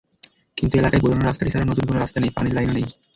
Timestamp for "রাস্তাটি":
1.23-1.49